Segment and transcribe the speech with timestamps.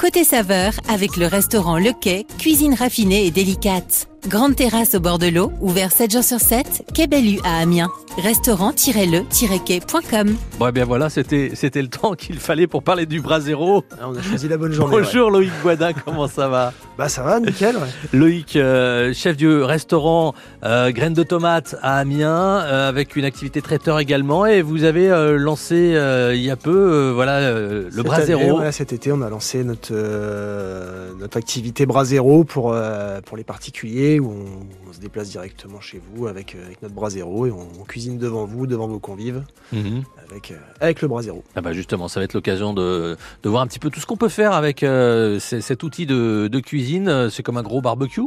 [0.00, 4.09] Côté saveur, avec le restaurant Le Quai, cuisine raffinée et délicate.
[4.28, 7.88] Grande terrasse au bord de l'eau, ouvert 7 jours sur 7, Quai Bellu à Amiens.
[8.18, 13.84] Restaurant-le-quai.com Bon, eh bien voilà, c'était, c'était le temps qu'il fallait pour parler du Brasero.
[13.92, 14.96] Ah, on a choisi la bonne journée.
[14.98, 16.72] Bonjour Loïc Boisdin, comment ça va?
[16.98, 17.76] Bah ça va, nickel.
[17.76, 17.86] ouais.
[18.12, 20.34] Loïc, euh, chef du restaurant
[20.64, 25.10] euh, Graines de Tomates à Amiens, euh, avec une activité traiteur également, et vous avez
[25.10, 28.60] euh, lancé euh, il y a peu, euh, voilà, euh, le Brasero.
[28.70, 34.09] cet été, on a lancé notre, euh, notre activité Brasero pour, euh, pour les particuliers
[34.18, 37.68] où on, on se déplace directement chez vous avec, euh, avec notre Brasero et on,
[37.80, 40.02] on cuisine devant vous, devant vos convives Mhm.
[40.28, 41.44] avec, euh, avec le Brasero.
[41.54, 44.06] Ah bah justement, ça va être l'occasion de, de voir un petit peu tout ce
[44.06, 47.28] qu'on peut faire avec euh, cet outil de, de cuisine.
[47.30, 48.22] C'est comme un gros barbecue.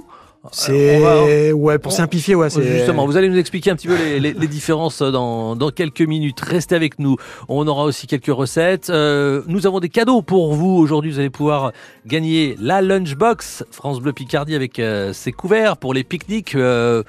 [0.52, 3.96] C'est va- ouais pour simplifier ouais c'est Justement, vous allez nous expliquer un petit peu
[3.96, 6.40] les, les- les différences dans, dans quelques minutes.
[6.42, 7.16] Restez avec nous.
[7.48, 8.90] On aura aussi quelques recettes.
[8.90, 10.76] Euh, nous avons des cadeaux pour vous.
[10.78, 11.72] Aujourd'hui, vous allez pouvoir
[12.06, 16.56] gagner la Lunchbox France Bleu Picardie avec euh, ses couverts pour les pique-niques.
[16.56, 17.04] Euh,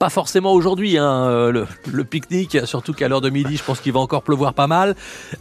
[0.00, 3.80] pas forcément aujourd'hui, hein, euh, le, le pique-nique, surtout qu'à l'heure de midi, je pense
[3.80, 4.96] qu'il va encore pleuvoir pas mal.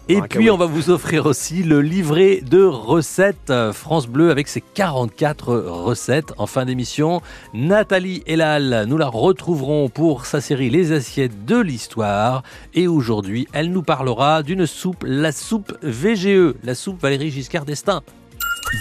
[0.10, 0.50] Et Ah, puis, oui.
[0.50, 5.56] on va vous offrir aussi le livret de recettes euh, France Bleu avec ses 44
[5.56, 7.22] recettes en fin d'émission.
[7.54, 12.44] Nathalie Elal, nous la retrouverons pour sa série Les assiettes de l'histoire.
[12.74, 18.02] Et aujourd'hui, elle nous parlera d'une soupe, la soupe VGE, la soupe Valérie Giscard d'Estaing.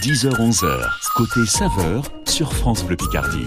[0.03, 0.81] 10h-11h,
[1.15, 3.45] côté saveur sur France Bleu Picardie.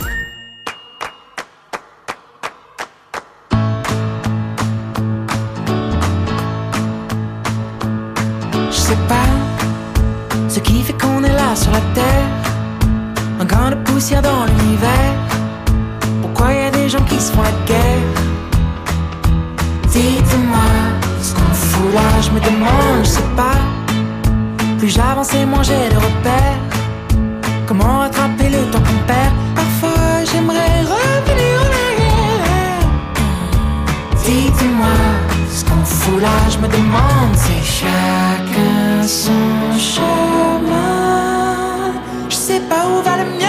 [11.55, 12.28] Sur la terre.
[13.41, 15.14] Un grain de poussière dans l'univers.
[16.20, 18.09] Pourquoi y a des gens qui se font la guerre?
[19.89, 20.70] Dites-moi
[21.20, 23.59] ce qu'on fout là, je me demande, je sais pas.
[24.78, 26.61] Plus j'avance et moins j'ai de repères.
[27.66, 29.34] Comment rattraper le temps qu'on perd?
[29.55, 32.89] Parfois j'aimerais revenir en arrière.
[34.25, 34.97] Dites-moi
[35.50, 41.12] ce qu'on fout là, je me demande, c'est chacun son chemin.
[42.42, 43.41] Je sais pas où va le mien.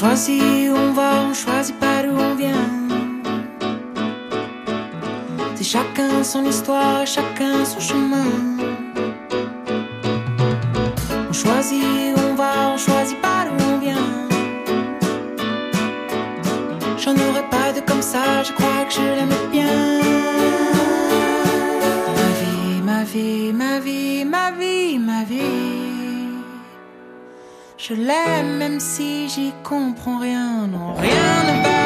[0.00, 2.68] Choisit où on va, on choisit pas d'où on vient.
[5.56, 8.30] C'est chacun son histoire, chacun son chemin.
[11.28, 11.84] On choisit
[12.16, 14.10] où on va, on choisit pas d'où on vient.
[16.96, 17.39] J'en aurais
[27.90, 30.68] Je l'aime même si j'y comprends rien.
[30.68, 31.79] Non, rien ne va,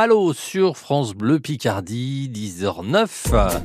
[0.00, 3.60] Malo sur France Bleu Picardie, 10h09.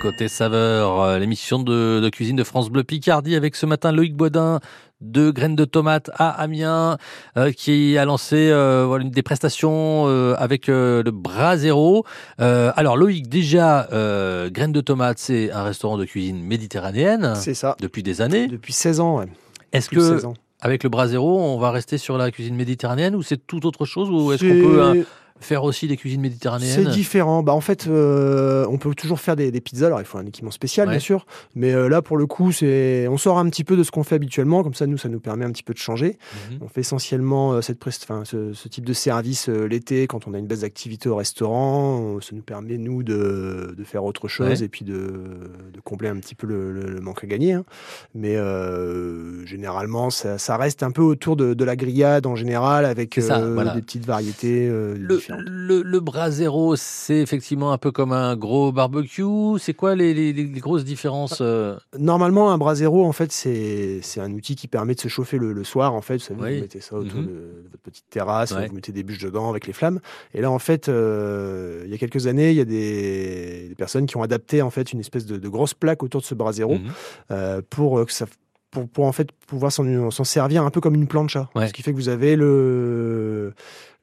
[0.00, 4.14] Côté saveur, euh, l'émission de, de cuisine de France Bleu Picardie avec ce matin Loïc
[4.14, 4.60] Baudin
[5.00, 6.98] de graines de tomates à Amiens
[7.36, 12.04] euh, qui a lancé euh, des prestations euh, avec le Brasero.
[12.38, 17.74] Alors Loïc, déjà, graines de tomates, c'est un restaurant de cuisine méditerranéenne C'est ça.
[17.80, 18.46] depuis des années.
[18.46, 19.26] Depuis 16 ans, ouais.
[19.72, 20.34] Est-ce que 16 ans.
[20.62, 24.08] Avec le Brasero, on va rester sur la cuisine méditerranéenne ou c'est tout autre chose
[24.08, 24.94] ou est-ce qu'on peut hein,
[25.42, 27.42] faire aussi des cuisines C'est méditerranéennes différent.
[27.42, 29.86] Bah, en fait, euh, on peut toujours faire des, des pizzas.
[29.86, 30.94] Alors, il faut un équipement spécial, Ouais.
[30.94, 31.26] bien sûr.
[31.54, 34.02] Mais euh, là, pour le coup, c'est, on sort un petit peu de ce qu'on
[34.04, 34.62] fait habituellement.
[34.62, 36.18] Comme ça, nous, ça nous permet un petit peu de changer.
[36.52, 36.58] Mhm.
[36.62, 40.34] On fait essentiellement euh, cette prest- enfin, ce, ce type de service l'été quand on
[40.34, 41.98] a une baisse d'activité au restaurant.
[41.98, 44.64] On- Ça nous permet, nous, de, de faire autre chose Ouais.
[44.64, 47.52] et puis de, de combler un petit peu le, le- le manque à gagner.
[47.54, 47.64] hein.
[48.14, 48.36] Mais
[49.44, 53.22] généralement, ça, ça reste un peu autour de, de la grillade en général avec C'est
[53.22, 53.74] ça, voilà.
[53.74, 55.31] des petites variétés Le, différentes.
[55.38, 59.58] Le, le Brasero, c'est effectivement un peu comme un gros barbecue.
[59.58, 64.32] C'est quoi les, les- les grosses différences euh Normalement, un brasero, en fait, c'est un
[64.32, 65.94] outil qui permet de se chauffer le, le soir.
[65.94, 66.54] En fait, vous, savez, Oui.
[66.56, 67.26] vous mettez ça autour Mhm.
[67.26, 68.68] de, de votre petite terrasse, Ouais.
[68.68, 70.00] vous mettez des bûches dedans avec les flammes.
[70.34, 73.74] Et là, en fait, euh, il y a quelques années, il y a des, des
[73.74, 76.34] personnes qui ont adapté en fait une espèce de, de grosse plaque autour de ce
[76.34, 76.80] brasero Mhm.
[77.30, 78.26] euh, pour que ça
[78.70, 81.50] pour, pour en fait pouvoir s'en s'en servir un peu comme une plancha.
[81.54, 81.68] Ouais.
[81.68, 83.52] Ce qui fait que vous avez le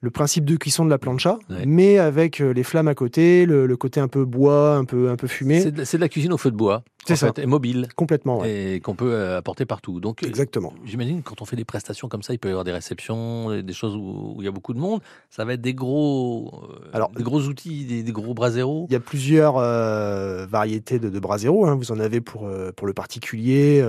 [0.01, 1.66] le principe de cuisson de la plancha, Ouais.
[1.66, 5.10] mais avec euh, les flammes à côté, le, le côté un peu bois, un peu
[5.10, 5.60] un peu fumé.
[5.60, 7.34] C'est de, la cuisine au feu de bois, C'est ça.
[7.34, 8.40] fait, et mobile, Complètement.
[8.40, 8.75] ouais.
[8.75, 10.00] et qu'on peut euh, apporter partout.
[10.00, 10.74] Donc, euh, Exactement.
[10.86, 13.74] J'imagine quand on fait des prestations comme ça, il peut y avoir des réceptions, des-
[13.74, 15.01] choses où, où il y a beaucoup de monde.
[15.30, 18.86] Ça va être des gros, euh, Alors- des gros outils, des, des gros braseros.
[18.90, 21.66] Il y a plusieurs euh, variétés de, de brasero.
[21.66, 21.75] hein.
[21.75, 23.86] Vous en avez pour, euh, pour le particulier,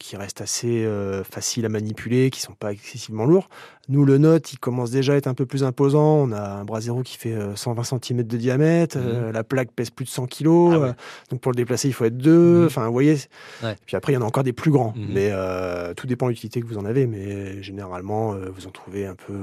[0.00, 0.86] qui restent assez
[1.30, 3.48] faciles à manipuler, qui sont pas excessivement lourds.
[3.88, 6.24] Nous, le nôtre, il commence déjà à être un peu plus imposant.
[6.28, 8.96] On a un brasero qui fait euh, 120 cm de diamètre.
[9.00, 10.46] euh, la plaque pèse plus de 100 kg.
[10.46, 10.72] Mhm.
[10.72, 10.88] Ah ouais.
[10.88, 10.92] euh,
[11.30, 12.60] donc pour le déplacer, il faut être deux.
[12.60, 12.66] Mhm.
[12.66, 13.16] Enfin, vous voyez.
[13.62, 13.76] Ouais.
[13.86, 14.92] Puis après, il y en a encore des plus grands.
[14.96, 15.06] Mhm.
[15.10, 17.06] Mais euh, tout dépend de l'utilité que vous en avez.
[17.06, 19.34] Mais généralement, euh, vous en trouvez un peu...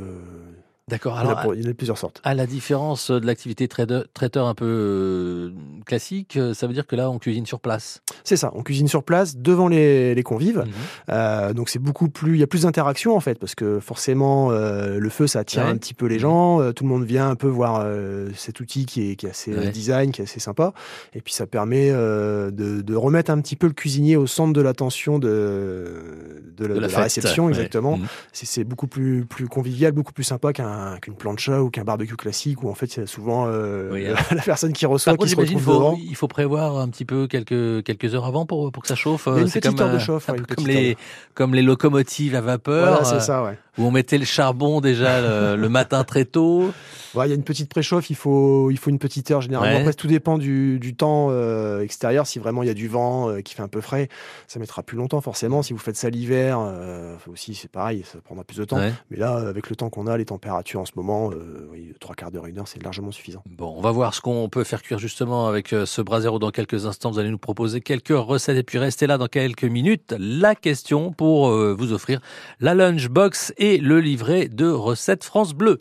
[0.91, 1.17] D'accord.
[1.19, 2.21] il, y en a Alors, pour- il y en a plusieurs sortes.
[2.23, 5.49] à la différence de l'activité traiteur un peu euh,
[5.85, 8.01] classique, euh, ça veut dire que là, on cuisine sur place.
[8.23, 8.51] C'est ça.
[8.53, 10.59] On cuisine sur place, devant les, les convives.
[10.59, 10.71] Mhm.
[11.09, 14.51] Euh, donc c'est beaucoup plus, il y a plus d'interaction en fait, parce que forcément
[14.51, 15.69] euh, le feu ça attire Ouais.
[15.69, 17.85] un petit peu les gens, euh, tout le monde vient un peu voir
[18.35, 19.69] cet outil qui est, qui est assez Ouais.
[19.71, 20.73] design, qui est assez sympa,
[21.13, 22.51] et puis ça permet de,
[22.81, 26.79] de remettre un petit peu le cuisinier au centre de l'attention de, de, la, de
[26.79, 27.03] la fête.
[27.03, 27.51] réception Ouais.
[27.51, 27.97] exactement.
[27.97, 28.07] Mhm.
[28.33, 32.15] C'est- C'est beaucoup plus, plus convivial, beaucoup plus sympa qu'un qu'une plancha ou qu'un barbecue
[32.15, 35.35] classique où en fait a souvent euh, Oui, la, personne qui reçoit contre, qui se
[35.35, 35.97] retrouve faut, devant.
[36.01, 39.27] il faut prévoir un petit peu quelques, quelques heures avant pour, pour que ça chauffe.
[39.27, 40.97] Il y a une C'est petite comme, heure de chauffe, ouais, comme, les,
[41.33, 43.57] comme les locomotives à vapeur, Voilà, euh, c'est ça, ouais.
[43.77, 46.71] où on mettait le charbon déjà le, le matin très tôt.
[47.13, 49.79] Ouais, il y a une petite préchauffe, il faut, il faut une petite heure généralement.
[49.79, 52.25] Après, tout dépend du, du temps euh, extérieur.
[52.25, 54.07] Si vraiment il y a du vent euh, qui fait un peu frais,
[54.47, 55.61] ça mettra plus longtemps forcément.
[55.61, 56.59] Si vous faites ça l'hiver,
[57.27, 58.79] aussi c'est pareil, ça prendra plus de temps.
[59.09, 61.69] Mais là, avec le temps qu'on a, les températures en ce moment, euh,
[61.99, 63.43] trois quarts d'heure, une heure, c'est largement suffisant.
[63.49, 66.51] Bon, on va voir ce qu'on peut faire cuire justement avec euh, ce brasero dans
[66.51, 67.11] quelques instants.
[67.11, 70.15] Vous allez nous proposer quelques recettes et puis restez là dans quelques minutes.
[70.17, 72.21] La question pour euh, vous offrir
[72.59, 75.79] la lunchbox et le livret de recettes France Bleu.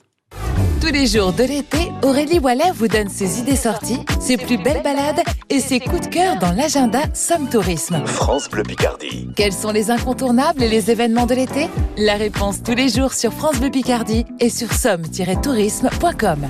[0.80, 4.82] Tous les jours de l'été, Aurélie Wallet vous donne ses idées sorties, ses plus belles
[4.82, 5.20] balades
[5.50, 8.02] et ses coups de cœur dans l'agenda Somme Tourisme.
[8.06, 9.28] France Bleu Picardie.
[9.36, 11.68] Quels sont les incontournables et les événements de l'été?
[11.98, 16.48] La réponse tous les jours sur France Bleu Picardie et sur somme-tourisme.com.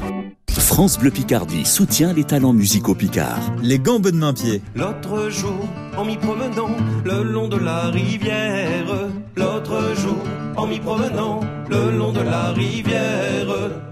[0.70, 3.52] France Bleu Picardie soutient les talents musicaux picards.
[3.60, 4.62] Les gambes de main-pied.
[4.76, 6.70] L'autre jour, en m'y promenant
[7.04, 8.86] le long de la rivière.
[9.34, 10.22] L'autre jour,
[10.56, 13.48] en m'y promenant le long de la rivière.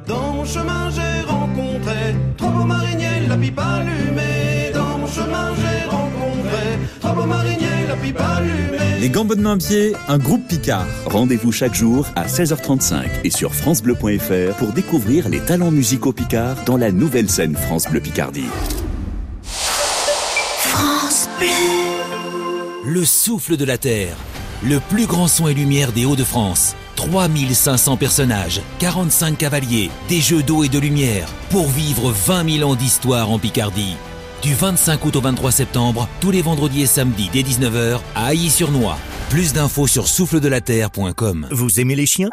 [0.07, 4.71] Dans mon chemin, j'ai rencontré trois beaux mariniers, la pipe allumée.
[4.73, 7.68] Dans mon chemin, j'ai rencontré trois beaux mariniers.
[9.01, 10.87] Les gambes de main-pied, un groupe Picard.
[11.07, 16.77] Rendez-vous chaque jour à 16h35 et sur francebleu.fr pour découvrir les talents musicaux picards dans
[16.77, 18.47] la nouvelle scène France Bleu Picardie.
[22.85, 24.17] Le souffle de la Terre.
[24.65, 26.75] Le plus grand son et lumière des Hauts-de-France.
[26.97, 32.75] 3500 personnages, 45 cavaliers, des jeux d'eau et de lumière pour vivre 20 000 ans
[32.75, 33.97] d'histoire en Picardie.
[34.43, 38.97] Du 25 août au 23 septembre, tous les vendredis et samedis dès 19h à Ailly-sur-Noix.
[39.31, 41.49] Plus d'infos sur souffledelaterre.com.
[41.51, 42.29] Vous aimez les chiens?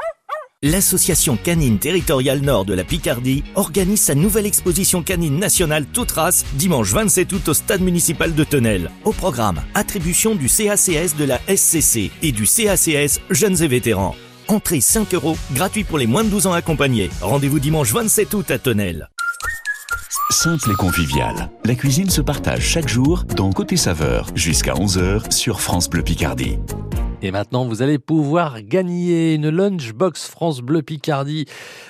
[0.62, 6.46] L'association canine territoriale nord de la Picardie organise sa nouvelle exposition canine nationale toute race
[6.54, 8.92] dimanche 27 août au stade municipal de Tenel.
[9.04, 14.16] Au programme, attribution du CACS de la SCC et du CACS Jeunes et Vétérans.
[14.48, 17.10] Entrée 5 euros, gratuit pour les moins de 12 ans accompagnés.
[17.22, 19.10] Rendez-vous dimanche 27 août à Tonnelle.
[20.36, 21.50] Simple et convivial.
[21.64, 26.60] La cuisine se partage chaque jour dans Côté Saveur jusqu'à 11h sur France Bleu Picardie.
[27.22, 31.46] Et maintenant, vous allez pouvoir gagner une lunchbox France Bleu Picardie.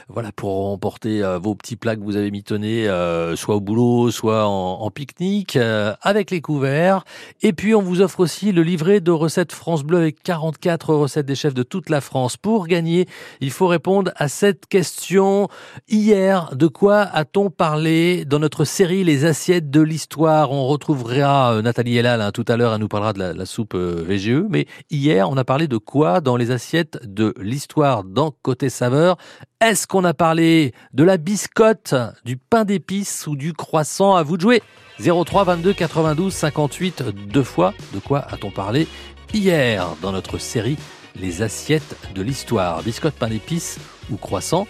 [0.07, 4.11] Voilà, pour emporter euh, vos petits plats que vous avez mitonnés, euh, soit au boulot,
[4.11, 7.03] soit en, en pique-nique, euh, avec les couverts.
[7.41, 11.25] Et puis, on vous offre aussi le livret de recettes France Bleu avec 44 recettes
[11.25, 12.37] des chefs de toute la France.
[12.37, 13.07] Pour gagner,
[13.41, 15.47] il faut répondre à cette question.
[15.89, 20.51] Hier, de quoi a-t-on parlé dans notre série Les assiettes de l'histoire?
[20.51, 23.45] On retrouvera euh, Nathalie Elal hein, tout à l'heure, elle nous parlera de la, la
[23.45, 24.45] soupe euh, VGE.
[24.49, 29.17] Mais hier, on a parlé de quoi dans les assiettes de l'histoire dans Côté Saveur?
[29.61, 31.93] Est-ce qu'on a parlé de la biscotte,
[32.23, 34.15] du pain d'épices ou du croissant?
[34.15, 34.63] À vous de jouer
[34.99, 37.73] 03 22 92 58 deux fois.
[37.93, 38.87] De quoi a-t-on parlé
[39.33, 40.77] hier dans notre série
[41.15, 42.81] Les assiettes de l'histoire?
[42.83, 43.79] Biscotte, pain d'épices
[44.09, 44.67] ou croissant?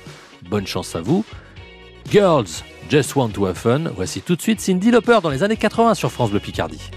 [0.49, 1.23] Bonne chance à vous.
[2.11, 3.83] Girls, Just Want to Have Fun.
[3.95, 6.91] Voici tout de suite Cindy Lauper dans les années 80 sur France Bleu Picardie.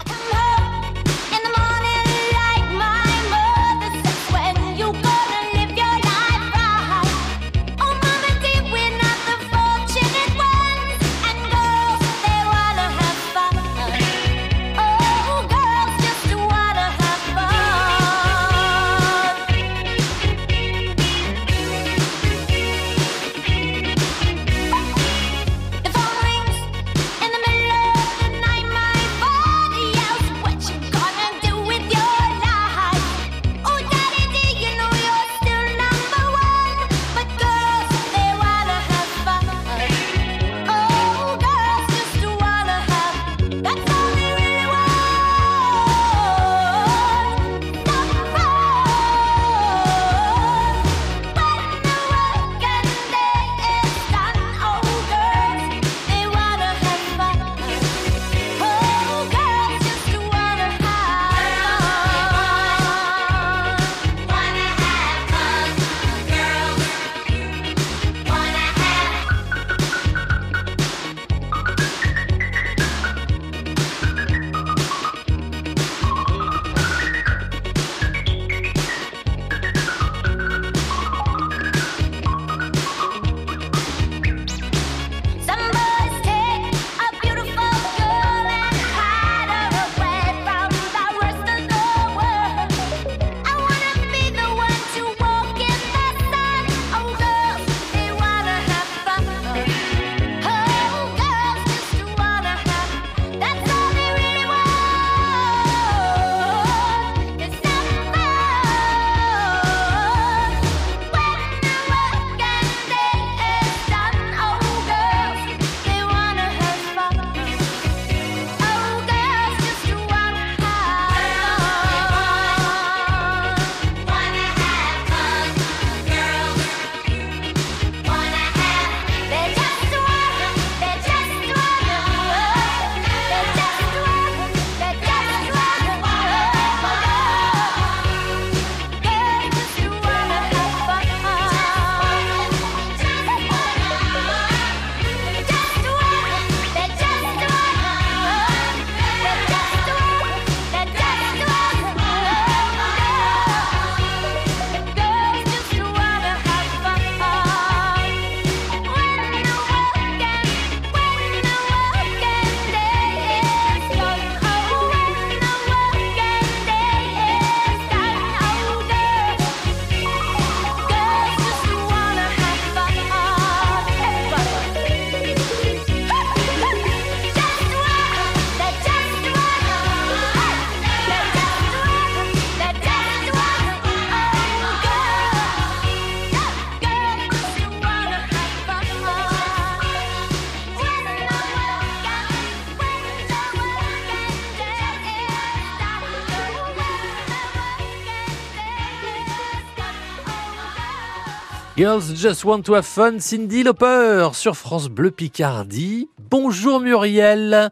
[201.79, 206.09] Girls Just Want to Have Fun, Cindy Lauper sur France Bleu Picardie.
[206.29, 207.69] Bonjour Muriel.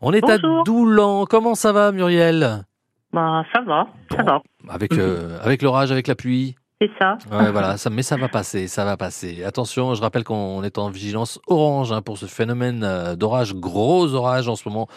[0.00, 0.38] On est à.
[0.38, 1.26] Doulan.
[1.26, 2.64] Comment ça va Muriel?
[3.12, 4.40] Bah, ça va, ça va.
[4.68, 7.16] Avec, euh, avec l'orage, avec la pluie C'est ça.
[7.30, 9.44] Ouais, voilà, ça, mais ça va passer, ça va passer.
[9.44, 14.12] Attention, je rappelle qu'on est en vigilance orange hein, pour ce phénomène euh, d'orage, gros
[14.12, 14.88] orage en ce moment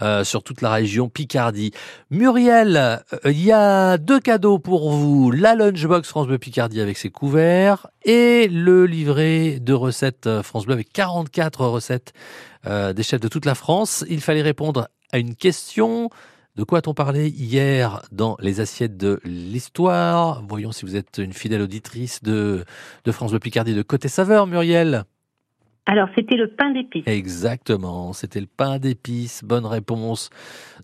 [0.00, 1.72] euh, sur toute la région Picardie.
[2.10, 6.96] Muriel, euh, il y a deux cadeaux pour vous la lunchbox France Bleu Picardie avec
[6.96, 12.12] ses couverts et le livret de recettes euh, France Bleu avec 44 recettes
[12.66, 14.04] des chefs de toute la France.
[14.08, 16.10] Il fallait répondre à une question.
[16.56, 20.42] De quoi a-t-on parlé hier dans les assiettes de l'histoire?
[20.48, 22.64] Voyons si vous êtes une fidèle auditrice de,
[23.04, 25.04] de France Bleu Picardie de Côté Saveur, Muriel.
[25.88, 27.04] Alors, c'était le pain d'épices.
[27.06, 29.44] Exactement, c'était le pain d'épices.
[29.44, 30.30] Bonne réponse.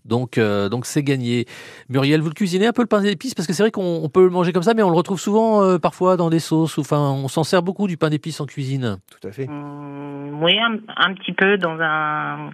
[0.05, 1.45] Donc, euh, donc c'est gagné.
[1.89, 3.33] Muriel, vous le cuisinez un peu le pain d'épices?
[3.33, 5.19] Parce que c'est vrai qu'on on peut le manger comme ça, mais on le retrouve
[5.19, 6.77] souvent euh, parfois dans des sauces.
[6.77, 8.97] ou- Enfin, on s'en sert beaucoup du pain d'épices en cuisine.
[9.19, 9.49] Tout à fait.
[9.49, 12.51] Hum, oui, un, un petit peu dans un,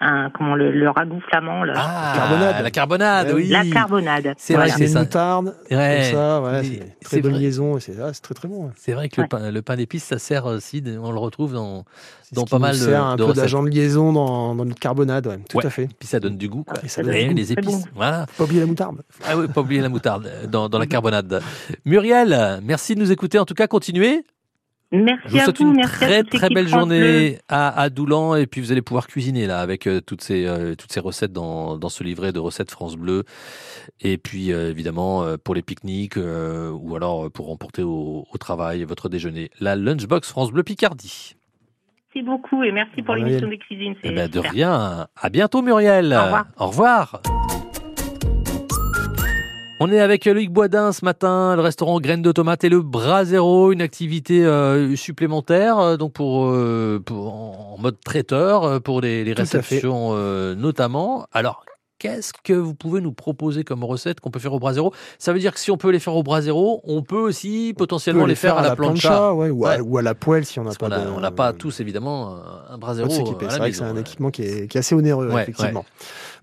[0.00, 1.72] un comment le, le ragoût flamand là.
[1.76, 2.62] Ah, carbonade.
[2.62, 3.48] la carbonade, oui.
[3.48, 4.34] La carbonade.
[4.36, 4.72] C'est vrai Voilà.
[4.72, 5.00] que c'est Une ça.
[5.00, 6.00] moutarde, Ouais.
[6.10, 7.40] comme ça, ouais, Et c'est très bonne vrai.
[7.40, 8.70] liaison, et c'est ah, c'est très très bon.
[8.76, 10.82] C'est vrai que le pain, le pain d'épices, ça sert aussi.
[11.02, 11.84] On le retrouve dans,
[12.32, 14.54] dans ce qui pas nous mal de, sert un de peu d'agent de liaison dans,
[14.54, 15.66] dans notre carbonade, ouais, tout Ouais.
[15.66, 15.88] à fait.
[15.98, 16.64] Puis ça donne du goût.
[16.64, 16.78] Quoi.
[16.84, 17.36] Et ça Ouais, donne Et du goût.
[17.36, 17.66] les épices.
[17.66, 17.82] bon.
[17.96, 18.26] Voilà.
[18.36, 19.02] Pas oublier la moutarde.
[19.26, 21.42] Ah oui, pas oublier la moutarde dans, dans la carbonade.
[21.84, 23.38] Muriel, merci de nous écouter.
[23.38, 24.24] En tout cas, continuez.
[24.90, 27.90] Merci Je vous à souhaite vous, une merci à très très belle journée à, à
[27.90, 31.00] Doulan et puis vous allez pouvoir cuisiner là avec euh, toutes ces euh, toutes ces
[31.00, 33.24] recettes dans, dans ce livret de recettes France Bleu
[34.00, 38.38] et puis euh, évidemment euh, pour les pique-niques euh, ou alors pour emporter au, au
[38.38, 41.34] travail votre déjeuner la lunchbox France Bleu Picardie.
[42.14, 43.94] Merci beaucoup et merci pour l'émission des cuisines.
[44.02, 45.06] Eh c'est ben, de rien.
[45.20, 46.14] À bientôt Muriel.
[46.14, 46.46] Au revoir.
[46.56, 47.22] Au revoir.
[49.80, 53.70] On est avec Loïc Boisdin ce matin, le restaurant Graines de Tomate et le Brasero,
[53.70, 59.32] une activité euh, supplémentaire euh, donc pour, euh, pour- en mode traiteur euh, pour les,
[59.32, 61.26] réceptions euh, notamment.
[61.32, 61.64] Alors
[62.00, 65.40] Qu'est-ce que vous pouvez nous proposer comme recette qu'on peut faire au Brasero Ça veut
[65.40, 68.36] dire que si on peut les faire au Brasero, on peut aussi potentiellement peut les
[68.36, 69.34] faire à la plancha.
[69.34, 69.78] ouais, ou, Ouais.
[69.78, 72.36] À, ou à la poêle si on n'a pas de- on n'a pas tous évidemment
[72.70, 73.22] un- Brasero C'est
[73.58, 75.84] vrai que c'est un équipement qui est, qui est assez onéreux, Ouais, effectivement.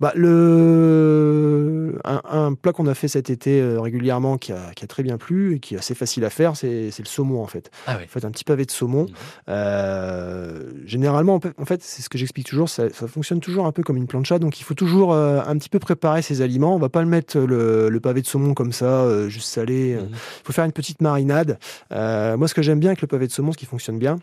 [0.02, 1.65] Bah, le...
[2.04, 5.04] un, un plat qu'on a fait cet été euh, régulièrement qui a, qui a très
[5.04, 7.72] bien plu et qui est assez facile à faire, c'est le saumon en fait.
[7.88, 8.04] Ah oui.
[8.06, 9.04] Vous faites un petit pavé de saumon.
[9.04, 9.10] Mhm.
[9.50, 13.66] Euh, généralement, en fait- en fait, c'est ce que j'explique toujours, ça, ça fonctionne toujours
[13.66, 16.42] un peu comme une plancha, donc il faut toujours euh, un petit peu préparer ses
[16.42, 16.76] aliments.
[16.76, 19.96] On va pas le mettre le, le pavé de saumon comme ça, juste salé.
[19.96, 20.10] Mhm.
[20.12, 21.58] Il faut faire une petite marinade.
[21.92, 24.18] Moi, ce que j'aime bien avec le pavé de saumon, ce qui fonctionne bien,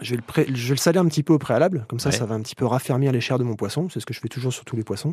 [0.00, 2.10] je vais, le pré- je vais le saler un petit peu au préalable, comme ça,
[2.10, 2.14] Ouais.
[2.16, 3.88] ça va un petit peu raffermir les chairs de mon poisson.
[3.88, 5.12] C'est ce que je fais toujours sur tous les poissons.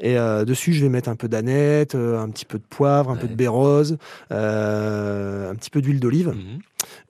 [0.00, 3.10] Et euh, dessus, je vais mettre un peu d'aneth, euh, un petit peu de poivre,
[3.10, 3.28] un peu Ouais.
[3.28, 3.98] de baie rose,
[4.54, 6.28] euh, un petit peu d'huile d'olive.
[6.28, 6.58] Mhm.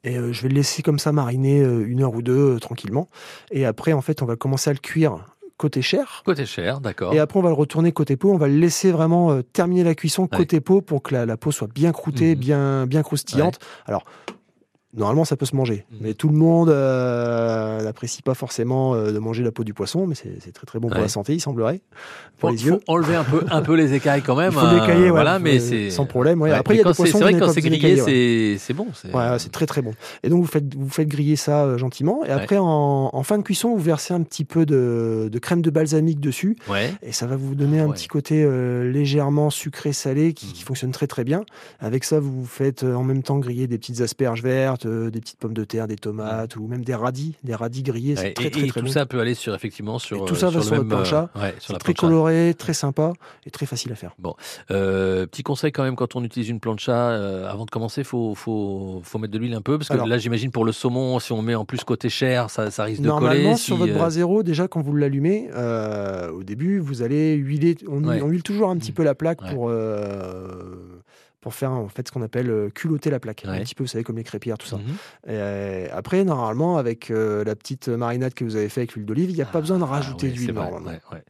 [0.04, 3.08] Et je vais le laisser comme ça mariner une heure ou deux tranquillement.
[3.50, 5.24] Et après, en fait, on va commencer à le cuire
[5.56, 6.22] côté chair.
[6.24, 7.12] Côté cher, d'accord.
[7.12, 8.32] Et après, on va le retourner côté peau.
[8.32, 10.38] On va le laisser vraiment euh, terminer la cuisson Ouais.
[10.38, 12.40] côté peau pour que la, la peau soit bien croûtée, Mhm.
[12.40, 13.58] bien, bien croustillante.
[13.86, 14.04] Alors,
[14.96, 15.84] normalement, ça peut se manger.
[15.90, 15.98] Mhm.
[16.02, 20.06] Mais tout le monde euh, n'apprécie pas forcément euh, de manger la peau du poisson.
[20.06, 21.80] Mais c'est très très bon pour la santé, il semblerait.
[22.38, 22.72] Pour Faut- les yeux.
[22.86, 24.52] faut enlever un peu, un peu les écailles quand même.
[24.52, 26.40] Il faut l'écailler, ouais, voilà, mais c'est sans problème.
[26.40, 26.50] ouais.
[26.52, 28.56] Après, il y a des poissons C'est vrai que quand c'est grillé, d'écailler, ouais.
[28.58, 28.86] c'est bon.
[28.94, 29.92] c'est- très très bon.
[30.22, 32.24] Et donc vous faites, vous faites griller ça euh, gentiment.
[32.24, 35.62] Et après, en, en fin de cuisson, vous versez un petit peu de, de crème
[35.62, 36.56] de balsamique dessus.
[37.02, 37.94] Et ça va vous donner un Ouais.
[37.94, 40.66] petit côté euh, légèrement sucré-salé qui, qui Mhm.
[40.66, 41.42] fonctionne très très bien.
[41.80, 45.20] Avec ça, vous faites euh, en même temps griller des petites asperges vertes, euh, des
[45.20, 47.34] petites pommes de terre, des tomates ou même des radis.
[47.44, 48.92] Des radis grillés, c'est très et, très et très tout bon.
[48.92, 50.88] ça peut aller sur effectivement sur Et tout euh, ça va sur sur le même,
[50.88, 51.30] plancha.
[51.36, 52.06] euh, ouais, sur la très plancha.
[52.08, 53.12] coloré, très sympa
[53.46, 54.14] et très facile à faire.
[54.70, 58.34] Euh, petit conseil quand même quand on utilise une plancha euh, avant de commencer, faut
[58.34, 61.18] faut faut mettre de l'huile un peu parce que Alors- là j'imagine pour le saumon
[61.18, 63.56] si on met en plus côté chair ça, ça risque de Normalement, coller.
[63.56, 67.76] sur si, votre euh, brasero, déjà quand vous l'allumez, euh, au début, vous allez huiler.
[67.88, 68.20] On, Ouais.
[68.22, 68.94] on huile toujours un petit Mm.
[68.94, 70.99] peu la plaque pour euh,
[71.40, 73.44] pour faire en fait ce qu'on appelle euh, culotter la plaque.
[73.46, 73.56] Ouais.
[73.58, 74.76] Un petit peu, vous savez, comme les crêpières, tout ça.
[74.76, 75.34] mhm.
[75.34, 79.30] Et après, normalement, avec euh, la petite marinade que vous avez fait avec l'huile d'olive,
[79.30, 80.52] il n'y a pas besoin de Ah, rajouter ouais, d'huile.
[80.52, 80.88] normalement.
[80.90, 81.22] ouais, ouais.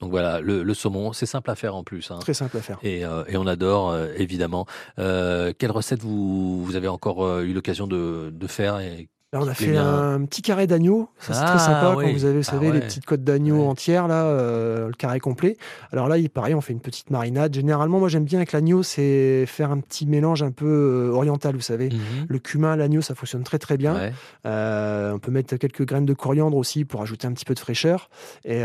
[0.00, 2.10] Donc voilà, le, le saumon, c'est simple à faire en plus.
[2.10, 2.18] hein.
[2.18, 2.78] Très simple à faire.
[2.82, 4.66] Et, euh, et on adore, euh, évidemment.
[4.96, 9.54] Quelle recette vous, vous avez encore eu l'occasion de, de faire et Là, on a
[9.54, 11.08] fait un petit carré d'agneau.
[11.18, 12.04] Ça, c'est Ah, très sympa oui.
[12.04, 12.74] quand vous avez, vous Ah savez, ouais.
[12.74, 13.66] les petites côtes d'agneau Ouais.
[13.66, 15.56] entières, là, euh, le carré complet.
[15.90, 17.54] Alors là, il pareil, on fait une petite marinade.
[17.54, 21.54] Généralement, moi, j'aime bien avec l'agneau, c'est faire un petit mélange un peu euh, oriental,
[21.54, 21.88] vous savez.
[21.88, 22.26] Mhm.
[22.28, 23.94] Le cumin, l'agneau, ça fonctionne très très bien.
[23.94, 24.12] Ouais.
[24.44, 27.58] Euh, on peut mettre quelques graines de coriandre aussi pour ajouter un petit peu de
[27.58, 28.10] fraîcheur.
[28.44, 28.60] Et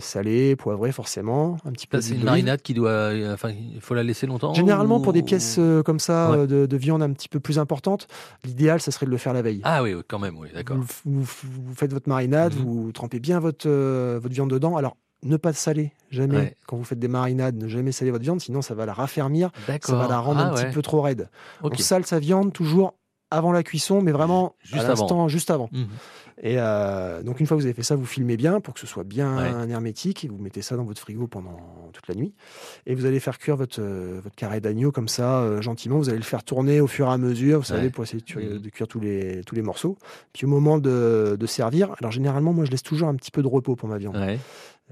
[0.00, 4.02] salé, poivré forcément, un petit peu c'est une marinade qui doit, enfin, il faut la
[4.02, 4.52] laisser longtemps.
[4.52, 8.06] Généralement, pour des pièces comme ça, de, de viande un petit peu plus importantes,
[8.44, 9.62] l'idéal, ça serait de le faire la veille.
[9.64, 10.76] Ah oui, oui, quand même, oui, d'accord.
[10.78, 11.24] Vous, vous-
[11.66, 12.62] vous faites votre marinade, Mhm.
[12.64, 14.76] vous trempez bien votre, euh, votre viande dedans.
[14.76, 16.36] Alors, ne pas saler, jamais.
[16.36, 16.56] Ouais.
[16.66, 19.50] Quand vous faites des marinades, ne jamais saler votre viande, sinon ça va la raffermir,
[19.82, 20.64] ça va la rendre Ah un ouais.
[20.66, 21.28] petit peu trop raide.
[21.62, 21.74] Ok.
[21.78, 22.94] On sale sa viande toujours
[23.30, 25.28] avant la cuisson, mais vraiment Juste à l'instant, avant.
[25.28, 25.68] juste avant.
[25.72, 25.88] Mhm.
[26.42, 28.80] Et euh, donc une fois que vous avez fait ça, vous filmez bien pour que
[28.80, 29.70] ce soit bien Ouais.
[29.70, 30.24] hermétique.
[30.24, 31.56] Et vous mettez ça dans votre frigo pendant
[31.92, 32.34] toute la nuit.
[32.86, 35.98] Et vous allez faire cuire votre, euh, votre carré d'agneau comme ça, euh, gentiment.
[35.98, 37.90] Vous allez le faire tourner au fur et à mesure, vous savez, Ouais.
[37.90, 39.96] pour essayer de, cuire- de cuire tous les, tous les morceaux.
[40.32, 43.42] Puis au moment de, de servir, alors généralement, moi je laisse toujours un petit peu
[43.42, 44.16] de repos pour ma viande.
[44.16, 44.38] Ouais.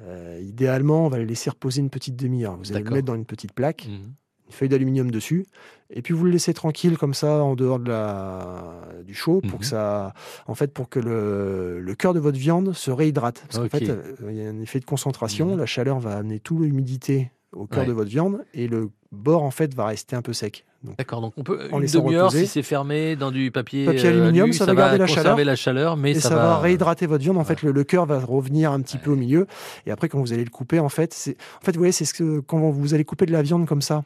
[0.03, 2.57] Euh, idéalement, on va le laisser reposer une petite demi-heure.
[2.57, 4.15] Vous allez le mettre dans une petite plaque, Mhm.
[4.53, 5.47] Une feuille d'aluminium dessus,
[5.91, 8.63] et puis vous le laissez tranquille comme ça en dehors de la,
[9.07, 9.59] du chaud pour Mhm.
[9.59, 10.13] que ça,
[10.47, 13.43] en fait, pour que le, le cœur de votre viande se réhydrate.
[13.49, 15.53] Parce qu'en fait, euh, il y a un effet de concentration.
[15.53, 15.59] Mhm.
[15.59, 17.87] La chaleur va amener toute l'humidité au cœur Ouais.
[17.89, 20.65] de votre viande et le bord en fait va rester un peu sec.
[20.99, 24.13] D'accord, donc on peut En une demi-heure si c'est fermé dans du papier, Papier euh,
[24.13, 25.37] aluminium, alu, ça va garder la chaleur.
[25.37, 26.59] la chaleur, mais et ça, ça, va...
[26.59, 27.37] réhydrater votre viande.
[27.39, 29.47] En fait, le, le cœur va revenir un petit peu au milieu.
[29.87, 31.15] Et après, quand vous allez le couper, en fait,
[31.61, 33.83] en fait, vous voyez, c'est ce que quand vous allez couper de la viande comme
[33.83, 34.03] ça,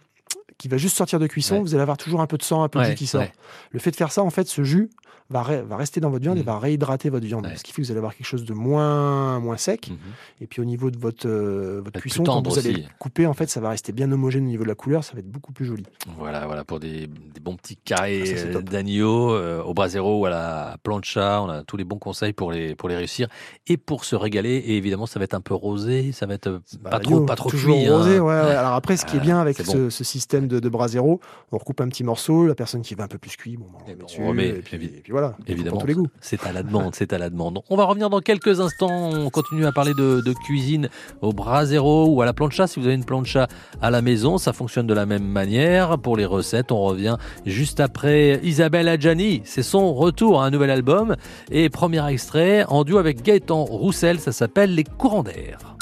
[0.58, 1.60] qui va juste sortir de cuisson, Ouais.
[1.62, 3.24] vous allez avoir toujours un peu de sang, un peu de jus qui sort.
[3.72, 4.90] Le fait de faire ça, en fait, ce jus
[5.28, 6.46] va, re- va rester dans votre viande et Mhm.
[6.46, 7.48] va réhydrater votre viande.
[7.56, 9.88] Ce qui fait que vous allez avoir quelque chose de moins, moins sec.
[9.90, 9.96] Mhm.
[10.40, 12.82] Et puis au niveau de votre, euh, votre cuisson, quand vous allez aussi.
[12.82, 15.02] le couper, en fait, ça va rester bien homogène au niveau de la couleur.
[15.02, 15.82] Ça va être beaucoup plus joli.
[16.16, 20.26] Voilà, voilà, pour des, des bons petits carrés Ah, euh, d'agneau euh, au brasero ou
[20.26, 21.42] à la plancha.
[21.42, 23.26] On a tous les bons conseils pour les, pour les réussir
[23.66, 24.54] et pour se régaler.
[24.54, 27.34] Et évidemment, ça va être un peu rosé, ça va être euh, pas trop, pas
[27.34, 27.88] trop toujours cuit.
[27.88, 28.20] rosé, hein.
[28.20, 28.54] ouais, ouais.
[28.54, 31.20] Alors après, ce qui est Ah, bien avec ce système de, de brasero,
[31.52, 32.46] on recoupe un petit morceau.
[32.46, 34.48] La personne qui va un peu plus cuit, bon, on Eh le ben, on remet,
[34.48, 35.36] et, puis, évi- et puis voilà.
[35.46, 36.06] Évidemment, tous les goûts.
[36.20, 37.60] c'est à la demande, c'est à la demande.
[37.70, 39.10] On va revenir dans quelques instants.
[39.12, 40.88] On continue à parler de, de cuisine
[41.22, 42.66] au brasero ou à la plancha.
[42.66, 43.48] Si vous avez une plancha
[43.80, 45.98] à la maison, ça fonctionne de la même manière.
[45.98, 49.42] Pour les recettes, on revient juste après Isabelle Adjani.
[49.44, 51.16] C'est son retour à un nouvel album
[51.50, 54.18] et premier extrait en duo avec Gaëtan Roussel.
[54.20, 55.75] Ça s'appelle Les courants d'air.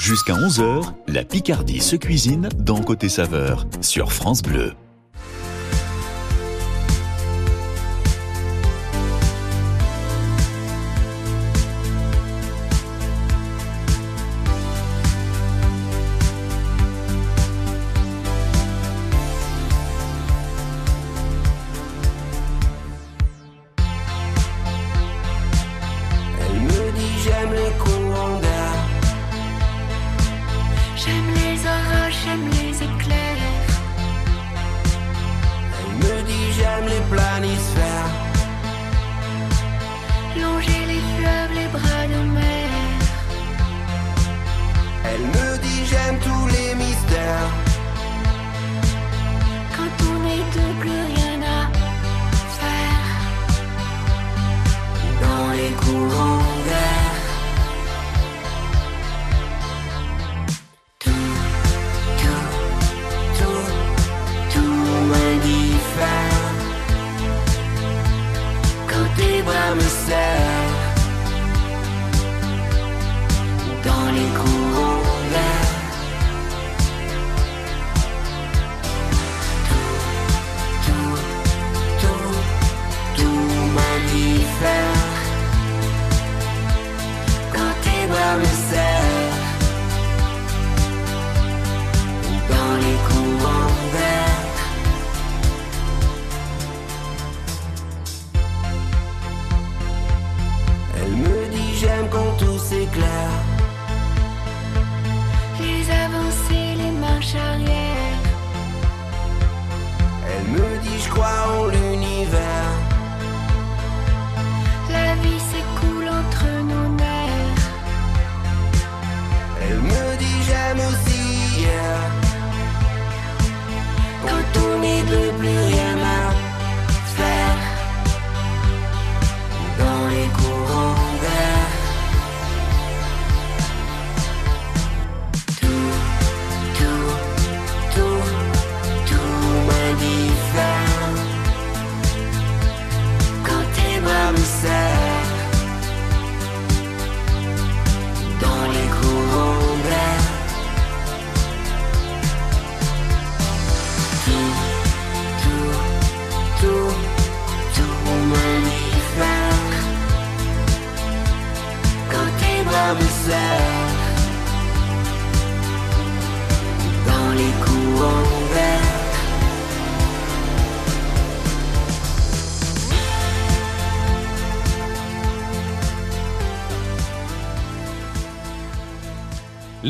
[0.00, 4.72] Jusqu'à 11h, la Picardie se cuisine dans Côté Saveur sur France Bleu.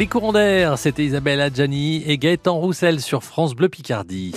[0.00, 4.34] Les courants d'air, c'était Isabelle Adjani et Gaëtan Roussel sur France Bleu Picardie.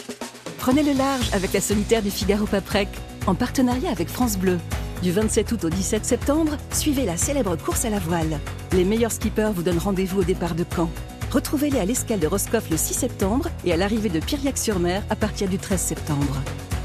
[0.58, 2.90] Prenez le large avec la solitaire du Figaro Paprec,
[3.28, 4.58] en partenariat avec France Bleu.
[5.02, 8.42] Du 27 août au 17 septembre, suivez la célèbre course à la voile.
[8.74, 10.90] Les meilleurs skippers vous donnent rendez-vous au départ de Caen.
[11.32, 15.48] Retrouvez-les à l'escale de Roscoff le 6 septembre et à l'arrivée de Piriac-sur-Mer à partir
[15.48, 16.42] du 13 septembre.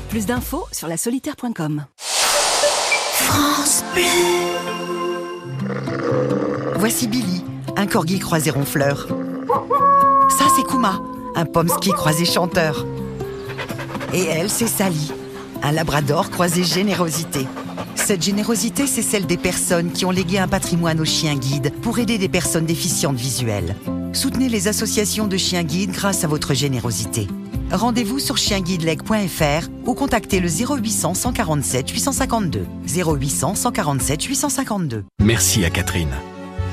[0.08, 1.84] Plus d'infos sur lasolitaire.com.
[1.96, 3.82] France
[6.76, 7.42] Voici Billy,
[7.78, 9.06] un corgi croisé ronfleur.
[10.36, 11.00] Ça, c'est Kuma,
[11.36, 12.84] un pomsky croisé chanteur.
[14.12, 15.12] Et elle, c'est Sally,
[15.62, 17.46] un labrador croisé générosité.
[17.94, 22.00] Cette générosité, c'est celle des personnes qui ont légué un patrimoine aux chiens guides pour
[22.00, 23.76] aider des personnes déficientes visuelles.
[24.12, 27.28] Soutenez les associations de chiens guides grâce à votre générosité.
[27.70, 32.66] Rendez-vous sur chienguideleg.fr ou contactez le 0800 147 852.
[32.88, 35.04] 0800 147 852.
[35.20, 36.16] Merci à Catherine.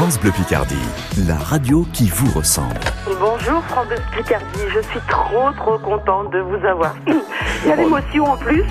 [0.00, 0.74] France Bleu Picardie,
[1.28, 2.80] la radio qui vous ressemble.
[3.20, 6.96] Bonjour France Bleu Picardie, je suis trop trop contente de vous avoir.
[7.06, 8.64] Il y a l'émotion en plus.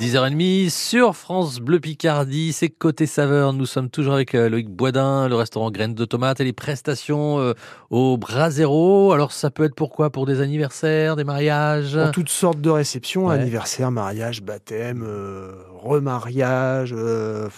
[0.00, 3.52] 10h30 sur France Bleu Picardie, c'est côté saveur.
[3.52, 7.38] Nous sommes toujours avec euh, Loïc Boisdin, le restaurant Graines de Tomates et les prestations
[7.38, 7.52] euh,
[7.90, 9.12] au Brasero.
[9.12, 10.08] Alors ça peut être pourquoi?
[10.08, 11.98] Pour des anniversaires, des mariages?
[12.02, 13.34] Pour toutes sortes de réceptions, Ouais.
[13.34, 15.52] anniversaire, mariage, baptême, euh,
[15.82, 16.94] remariage.
[16.96, 17.50] euh,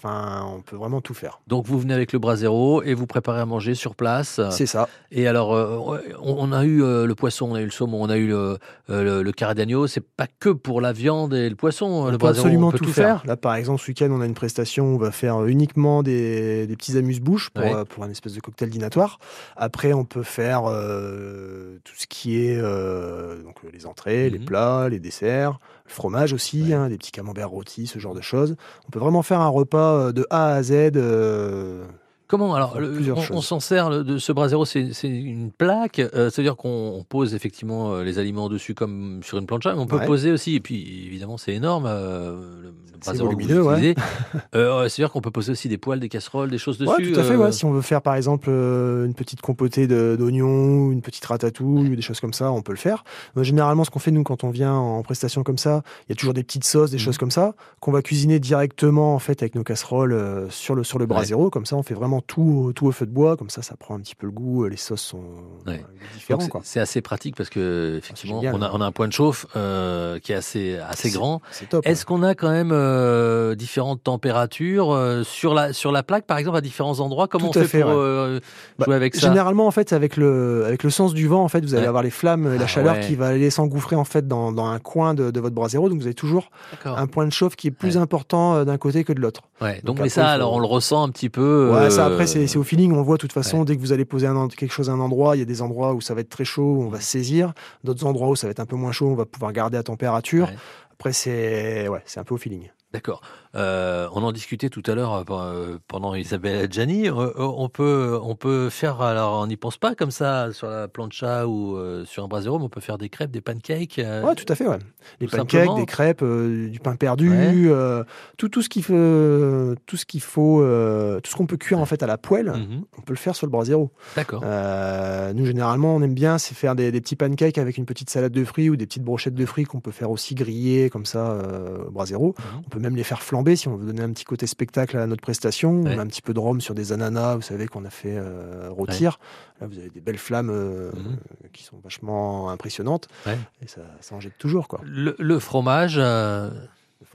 [0.00, 1.40] Enfin, on peut vraiment tout faire.
[1.48, 4.40] Donc vous venez avec le Brasero et vous préparez à manger sur place.
[4.50, 4.88] C'est ça.
[5.10, 5.76] Et alors, euh,
[6.22, 8.28] on, on a eu euh, le poisson, on a eu le saumon, on a eu
[8.28, 8.58] le,
[8.90, 9.88] euh, le, carré d'agneau.
[9.88, 11.86] C'est pas que pour la viande et le poisson.
[11.86, 13.22] On le peut Brasero, absolument on peut tout, faire.
[13.26, 16.66] Là, par exemple, ce week-end, on a une prestation où on va faire uniquement des,
[16.68, 17.74] des petits amuse-bouches pour, Ouais.
[17.74, 19.18] euh, pour un espèce de cocktail dînatoire.
[19.56, 24.32] Après, on peut faire euh, tout ce qui est euh, donc, les entrées, Mhm.
[24.32, 28.56] les plats, les desserts, fromage aussi, hein, des petits camemberts rôtis, ce genre de choses.
[28.86, 30.72] On peut vraiment faire un repas euh, de A à Z.
[30.96, 31.84] euh,
[32.28, 35.98] Comment alors le- on, s'en sert le- de ce brasero, c'est c'est une plaque.
[35.98, 39.80] euh, C'est-à-dire qu'on on pose effectivement euh, les aliments dessus comme sur une plancha, mais
[39.80, 40.04] on peut Ouais.
[40.06, 40.54] poser aussi.
[40.54, 41.86] Et puis évidemment, c'est énorme.
[41.86, 43.94] euh, le, le C'est brasero que vous ouais.
[44.54, 46.90] Euh, C'est-à-dire qu'on peut poser aussi des poêles, des casseroles, des choses dessus.
[46.90, 47.52] Ouais, tout à fait.
[47.52, 52.02] Si on veut faire par exemple une petite compotée d'oignons, une petite ratatouille, ou des
[52.02, 53.04] choses comme ça, on peut le faire.
[53.36, 56.12] Euh, généralement, ce qu'on fait nous quand on vient en prestation comme ça, il y
[56.12, 57.02] a toujours des petites sauces, des Mhm.
[57.02, 60.98] choses comme ça, qu'on va cuisiner directement en fait avec nos casseroles sur le sur
[60.98, 61.50] le brasero.
[61.50, 63.36] Comme ça, on fait vraiment tout au- tout au feu de bois.
[63.36, 64.66] Comme ça, ça prend un petit peu le goût.
[64.66, 65.18] Les sauces sont
[65.66, 65.74] Ouais.
[65.74, 65.80] euh, Donc,
[66.14, 66.60] différents.
[66.62, 70.18] c'est- assez pratique parce que effectivement, on, a, on a un point de chauffe euh,
[70.18, 71.40] qui est assez assez grand.
[71.84, 76.38] Est-ce qu'on a quand même euh, différentes températures euh, sur la sur la plaque, par
[76.38, 77.28] exemple, à différents endroits?
[77.28, 78.40] Comment Tout on fait, fait, pour ouais.
[78.78, 79.28] Bah, jouer avec ça?
[79.28, 81.88] Généralement, en fait, avec le, avec le sens du vent, en fait, vous allez Ouais.
[81.88, 84.66] avoir les flammes et la Ah, chaleur qui va aller s'engouffrer en fait dans, dans
[84.66, 85.88] un coin de, de votre brasero.
[85.88, 86.50] Donc, vous avez toujours
[86.84, 89.42] un point de chauffe qui est plus important d'un côté que de l'autre.
[89.60, 91.70] Donc, Donc mais après, ça, alors on le ressent un petit peu.
[91.74, 92.92] Ouais, ça après, c'est c'est au feeling.
[92.92, 93.58] On voit de toute façon.
[93.60, 93.64] ouais.
[93.64, 95.62] Dès que vous allez poser un, quelque chose à un endroit, il y a des
[95.62, 97.52] endroits où ça va être très chaud, où on va se saisir.
[97.84, 99.82] D'autres endroits où ça va être un peu moins chaud, on va pouvoir garder à
[99.82, 100.48] température.
[100.48, 100.56] Ouais.
[100.92, 102.70] Après, c'est ouais, c'est un peu au feeling.
[102.92, 103.20] D'accord.
[103.54, 107.08] Euh, on en discutait tout à l'heure euh, pe- pendant Isabelle Adjani.
[107.08, 109.00] Euh, on peut, on peut faire.
[109.00, 112.58] Alors, on n'y pense pas comme ça sur la plancha ou euh, sur un brasero,
[112.58, 113.98] mais on peut faire des crêpes, des pancakes.
[113.98, 114.66] euh, Ouais, tout à fait.
[114.66, 114.78] Ouais.
[114.78, 115.76] Tout pancakes, simplement.
[115.76, 117.52] des crêpes, euh, du pain perdu, Ouais.
[117.66, 118.04] euh,
[118.36, 121.78] tout, tout ce qu'il faut, tout ce qu'il faut, euh, tout ce qu'on peut cuire
[121.78, 122.82] en fait à la poêle, Mhm.
[122.98, 123.90] on peut le faire sur le brasero.
[124.14, 124.42] D'accord.
[124.44, 128.10] Euh, nous, généralement, on aime bien, c'est faire des, des petits pancakes avec une petite
[128.10, 131.06] salade de fruits ou des petites brochettes de fruits qu'on peut faire aussi griller comme
[131.06, 132.34] ça euh, au brasero.
[132.38, 132.62] Mhm.
[132.66, 135.06] On peut même les faire flamber si on veut donner un petit côté spectacle à
[135.06, 135.82] notre prestation.
[135.82, 135.94] Ouais.
[135.94, 138.16] On a un petit peu de rhum sur des ananas, vous savez, qu'on a fait
[138.16, 139.18] euh, rôtir.
[139.60, 141.16] Là, vous avez des belles flammes euh, Mhm.
[141.52, 143.08] qui sont vachement impressionnantes.
[143.26, 144.80] Et ça, ça en jette toujours, quoi.
[144.84, 146.00] Le, le fromage,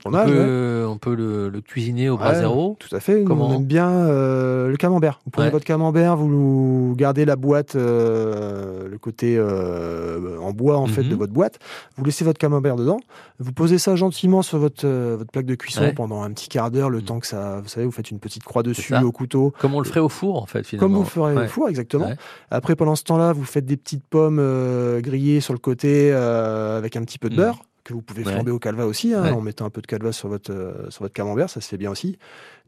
[0.06, 2.76] on peut, on peut le, le cuisiner au Ouais, brasero.
[2.78, 3.24] Tout à fait.
[3.24, 5.20] Comment on aime bien euh, le camembert.
[5.24, 5.52] Vous prenez Ouais.
[5.52, 11.08] votre camembert, vous gardez la boîte, euh, le côté euh, en bois en fait Mhm.
[11.08, 11.58] de votre boîte.
[11.96, 12.98] Vous laissez votre camembert dedans.
[13.38, 16.70] Vous posez ça gentiment sur votre, euh, votre plaque de cuisson pendant un petit quart
[16.70, 17.04] d'heure, le Mhm.
[17.04, 19.52] temps que ça, vous savez, vous faites une petite croix dessus au couteau.
[19.58, 20.88] Comme on le ferait au four, en fait, finalement.
[20.88, 22.10] Comme vous le ferez au four, exactement.
[22.50, 26.78] Après, pendant ce temps-là, vous faites des petites pommes euh, grillées sur le côté euh,
[26.78, 27.40] avec un petit peu de Mhm.
[27.40, 27.62] beurre.
[27.84, 28.32] Que vous pouvez Ouais.
[28.32, 29.30] flamber au calva aussi, hein, Ouais.
[29.30, 31.76] en mettant un peu de calva sur votre, euh, sur votre camembert, ça se fait
[31.78, 32.18] bien aussi.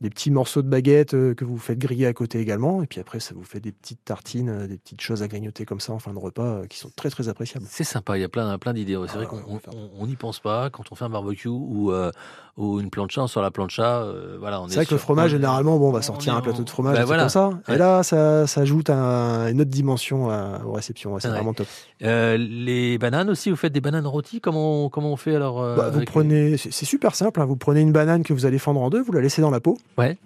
[0.03, 3.01] Des petits morceaux de baguette euh, que vous faites griller à côté également, et puis
[3.01, 5.95] après ça vous fait des petites tartines, euh, des petites choses à grignoter comme ça
[5.95, 7.65] en fin de repas euh, qui sont très très appréciables.
[7.67, 8.99] C'est sympa, il y a plein, plein d'idées.
[9.07, 11.49] C'est Ah, vrai qu'on on- on- on n'y pense pas quand on fait un barbecue
[11.49, 12.11] ou, euh,
[12.59, 14.03] ou une plancha sur la plancha.
[14.03, 16.03] euh, voilà, on est C'est vrai que le fromage, on- généralement, bon, on va on
[16.03, 17.23] sortir un plateau de fromage, voilà.
[17.23, 17.49] comme ça.
[17.67, 17.75] Ouais.
[17.77, 21.19] Et là, ça, ça ajoute un- une autre dimension à- aux réceptions.
[21.21, 21.35] c'est Ouais.
[21.35, 21.67] vraiment top.
[22.03, 25.89] Euh, les bananes aussi, vous faites des bananes rôties Comment, comment on fait alors Bah,
[25.89, 27.41] vous prenez, c'est c'est super simple.
[27.41, 29.51] hein, vous prenez une banane que vous allez fendre en deux, vous la laissez dans
[29.51, 29.79] la peau.
[29.99, 30.17] Ouais.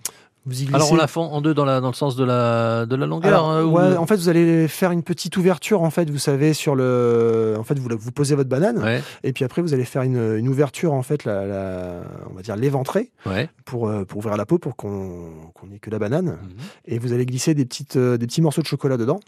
[0.46, 0.74] Vous y glissez.
[0.74, 3.04] Alors on la fend en deux dans, la, dans le sens de la, de la
[3.04, 6.08] longueur Alors, hein, ou- ouais, en fait, vous allez faire une petite ouverture, en fait,
[6.08, 7.56] vous savez, sur le.
[7.58, 9.02] En fait, vous, vous posez votre banane, Ouais.
[9.22, 12.40] et puis après, vous allez faire une, une ouverture, en fait, la, la- on va
[12.40, 13.50] dire l'éventrer, Ouais.
[13.66, 16.24] pour, euh, pour ouvrir la peau, pour qu'on qu'on n'ait que la banane.
[16.30, 16.38] Mhm.
[16.86, 19.20] Et vous allez glisser des, petites, euh, des petits morceaux de chocolat dedans.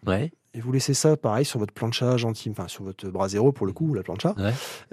[0.54, 3.72] Et vous laissez ça, pareil, sur votre plancha gentil, enfin, sur votre brasero, pour le
[3.74, 4.34] coup, ou la plancha.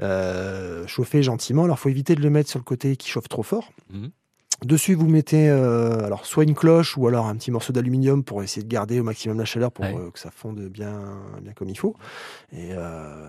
[0.02, 1.64] Euh, chauffer gentiment.
[1.64, 3.72] Alors, faut éviter de le mettre sur le côté qui chauffe trop fort.
[3.92, 4.10] Mhm.
[4.66, 8.44] Dessus, vous mettez euh, alors soit une cloche ou alors un petit morceau d'aluminium pour
[8.44, 9.96] essayer de garder au maximum la chaleur pour Ouais.
[9.96, 11.00] euh, que ça fonde bien,
[11.42, 11.96] bien comme il faut.
[12.52, 13.28] Et euh,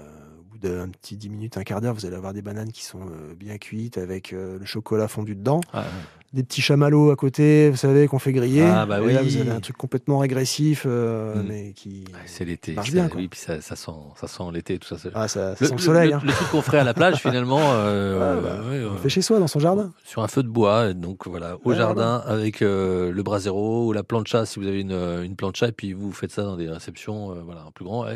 [0.60, 3.34] d'un petit 10 minutes, un quart d'heure, vous allez avoir des bananes qui sont euh,
[3.38, 5.60] bien cuites avec euh, le chocolat fondu dedans.
[5.72, 5.84] Ah, ouais.
[6.32, 8.62] Des petits chamallows à côté, vous savez, qu'on fait griller.
[8.62, 9.30] Ah, bah Et là, oui.
[9.34, 11.46] vous avez un truc complètement régressif, euh, Mm.
[11.48, 12.04] mais qui.
[12.24, 12.76] C'est l'été.
[12.92, 13.20] bien, quoi.
[13.20, 15.10] Oui, puis ça, ça sent, ça sent l'été, tout ça.
[15.12, 16.10] Ah, ça, ça le, sent le soleil.
[16.10, 16.20] le- hein.
[16.24, 19.22] le truc qu'on ferait à la plage, finalement, euh, Ouais, bah, ouais, on fait chez
[19.22, 19.92] soi, dans son jardin.
[20.04, 24.04] sur un feu de bois, donc voilà, au jardin avec euh, le brasero ou la
[24.04, 27.34] plancha si vous avez une, une plancha, et puis vous faites ça dans des réceptions,
[27.44, 28.06] voilà, un plus grand.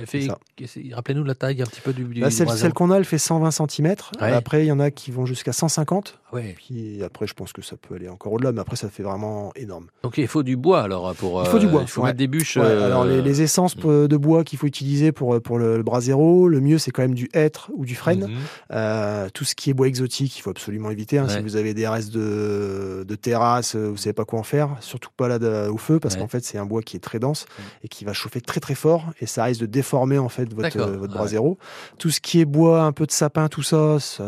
[0.55, 3.05] Qu'est-ce- Rappelez-nous la taille un petit peu du, du Là, celle, celle qu'on a, elle
[3.05, 3.95] fait 120 cm.
[4.21, 4.33] Ouais.
[4.33, 6.19] Après, il y en a qui vont jusqu'à 150.
[6.35, 6.55] Ouais.
[6.57, 9.53] Puis après, je pense que ça peut aller encore au-delà, mais après, ça fait vraiment
[9.57, 9.87] énorme.
[10.03, 11.43] Donc il faut du bois alors pour.
[11.45, 11.83] Il faut du euh, bois.
[11.83, 12.09] Il faut ouais.
[12.09, 12.57] mettre des bûches.
[12.57, 15.77] Ouais, euh, Alors, les, les essences p- de bois qu'il faut utiliser pour, pour le,
[15.77, 18.27] le brasero, le mieux, c'est quand même du hêtre ou du frêne.
[18.27, 18.37] mhm.
[18.73, 21.19] Euh, tout ce qui est bois exotique, il faut absolument éviter.
[21.19, 21.29] hein.
[21.29, 24.77] Si vous avez des restes de, de terrasse, euh, vous savez pas quoi en faire,
[24.81, 27.19] surtout pas là de- au feu, parce qu'en fait, c'est un bois qui est très
[27.19, 27.47] dense
[27.83, 30.77] et qui va chauffer très très fort, et ça risque de déformer en fait votre,
[30.79, 31.59] euh, votre brasero.
[31.99, 34.25] Tout ce qui est bois, un peu de sapin, tout ça, ça,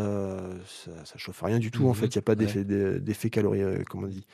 [0.67, 1.85] ça, ça chauffe rien du tout.
[1.85, 1.93] En Mhm.
[1.97, 2.35] Fait, il n'y a pas Ouais.
[2.37, 4.25] d'effet d'e- d'effet calorie, euh, comment on dit?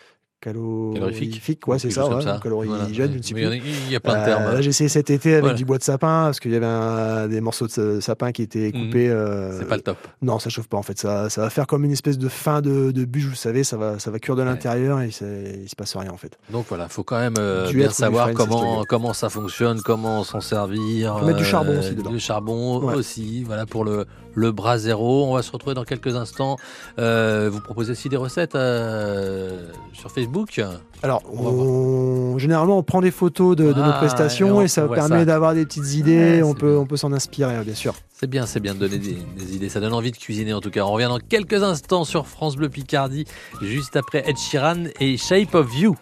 [0.41, 1.65] Calorifique.
[1.67, 2.39] ouais, c'est ça, ouais, ça.
[2.43, 2.93] calorigène, Voilà.
[2.93, 3.41] je ne sais Mais plus.
[3.41, 4.43] il y en a- il plein de Euh, termes.
[4.53, 5.55] là, j'ai essayé cet été avec Voilà.
[5.57, 8.41] du bois de sapin parce qu'il y avait un- des morceaux de sa- sapin qui
[8.41, 8.85] étaient Mhm.
[8.87, 9.09] coupés.
[9.09, 9.97] euh, C'est pas le top.
[10.21, 10.97] non, ça chauffe pas en fait.
[10.99, 13.77] Ça, ça va faire comme une espèce de fin de, de bûche, vous savez, ça
[13.77, 16.37] va, ça va cuire de l'intérieur et il se passe rien en fait.
[16.51, 21.19] Donc voilà, faut quand même euh, bien savoir comment ça fonctionne, comment s'en servir.
[21.19, 22.11] Faut mettre du euh, charbon aussi dedans.
[22.11, 22.95] Du charbon Ouais.
[22.95, 25.25] aussi, voilà pour le le brasero.
[25.25, 26.57] On va se retrouver dans quelques instants.
[26.99, 30.61] Euh, vous proposez aussi des recettes euh, sur Facebook.
[31.01, 34.67] Alors, on- généralement, on prend des photos de, de nos Ah, prestations et on et
[34.67, 35.25] ça permet ça.
[35.25, 36.37] d'avoir des petites idées.
[36.37, 37.93] Ouais, on peut, on peut s'en inspirer, bien sûr.
[38.13, 39.69] C'est bien, c'est bien de donner des, des idées.
[39.69, 40.81] Ça donne envie de cuisiner en tout cas.
[40.85, 43.25] On revient dans quelques instants sur France Bleu Picardie,
[43.61, 45.95] juste après Ed Sheeran et Shape of You.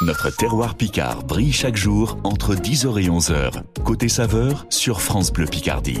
[0.00, 3.62] Notre terroir picard brille chaque jour entre 10h et 11h.
[3.84, 6.00] Côté saveur sur France Bleu Picardie.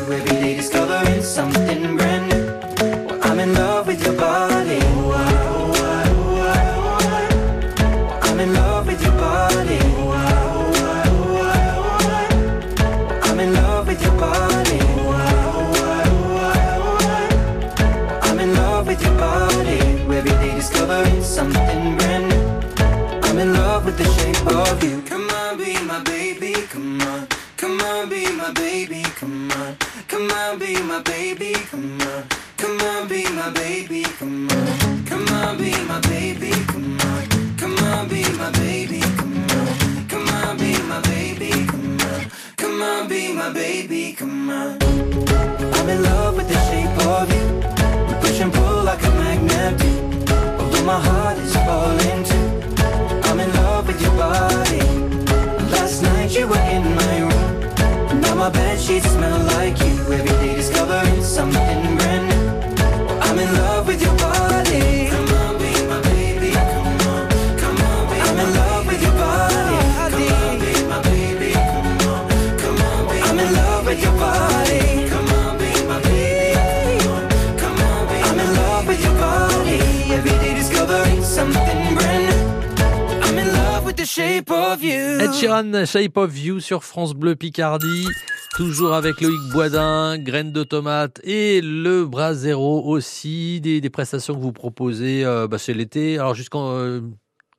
[85.41, 88.07] Sheeran, Shape of You sur France Bleu Picardie.
[88.55, 93.59] Toujours avec Loïc Boisdin, graines de tomate et le bras zéro aussi.
[93.59, 96.19] Des, des prestations que vous proposez, euh, bah, c'est l'été.
[96.19, 97.01] Alors jusqu'en euh,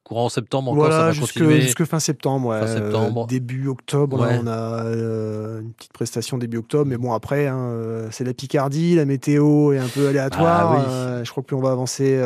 [0.05, 1.61] courant septembre encore, ça Voilà, va jusque, continuer.
[1.61, 2.51] jusque fin septembre.
[2.51, 2.61] ouais.
[2.61, 3.24] Fin septembre.
[3.24, 6.87] Euh, début octobre, là, on a euh, une petite prestation début octobre.
[6.87, 10.72] Mais bon, après, hein, c'est la Picardie, la météo est un peu aléatoire.
[10.72, 11.24] Ah oui.
[11.24, 12.16] Je crois que plus on va avancer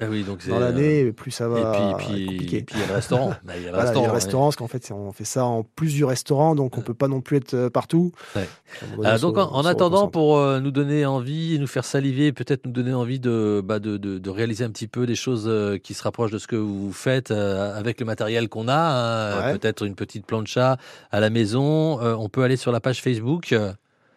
[0.00, 1.58] Ah oui, donc dans l'année, plus ça va
[1.90, 2.22] et puis,
[2.56, 3.30] et puis il y a le restaurant.
[3.44, 4.46] Bah, il y a le Voilà, il y a restaurant, ouais.
[4.46, 7.20] parce qu'en fait, on fait ça en plus du restaurant, donc on peut pas non
[7.20, 8.12] plus être euh, partout.
[8.36, 8.48] Ouais.
[8.82, 12.64] Euh, donné, donc on en, attendant, pour euh, nous donner envie nous faire saliver, peut-être
[12.66, 15.78] nous donner envie de, bah, de, de, de réaliser un petit peu des choses euh,
[15.78, 19.46] qui se rapprochent de ce que vous faites euh, avec le matériel qu'on a, hein,
[19.52, 19.58] Ouais.
[19.58, 20.76] peut-être une petite plancha
[21.10, 23.52] à la maison, euh, on peut aller sur la page Facebook.
[23.52, 23.72] euh,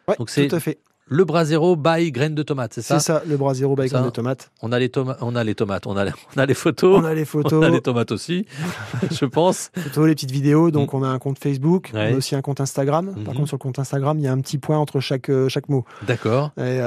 [0.07, 0.79] Ouais, donc c'est tout à fait.
[1.07, 4.05] Le brasero by graines de tomates, c'est ça C'est ça, le bras zéro Ça, bacon
[4.05, 4.49] de tomates.
[4.61, 6.99] On a les tomates, on a les tomates, on a, on a les photos.
[7.01, 7.53] On a les photos.
[7.53, 8.45] On a les tomates aussi,
[9.11, 9.71] je pense.
[9.75, 10.71] Photos, les petites vidéos.
[10.71, 13.07] Donc, on a un compte Facebook, on a aussi un compte Instagram.
[13.25, 13.39] Par Mhm.
[13.39, 15.67] contre, sur le compte Instagram, il y a un petit point entre chaque, euh, chaque
[15.69, 15.83] mot.
[16.07, 16.51] D'accord.
[16.57, 16.79] Et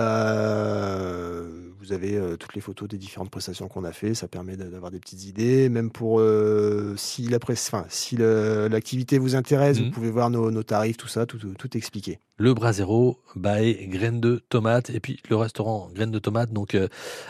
[0.55, 1.49] euh,
[1.81, 4.15] vous avez euh, toutes les photos des différentes prestations qu'on a fait.
[4.15, 5.69] Ça permet d'a- d'avoir des petites idées.
[5.69, 10.51] Même pour euh, si la presse, enfin, si l'activité vous intéresse, vous pouvez voir nos,
[10.51, 12.21] nos tarifs, tout ça, tout, tout, tout expliqué.
[12.37, 16.89] Le brasero by graines de tomates et puis le restaurant graines de tomates donc euh,